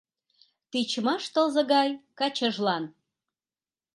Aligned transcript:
Тичмаш 0.71 1.23
тылзе 1.33 1.63
гай 1.73 1.89
качыжлан 2.19 2.83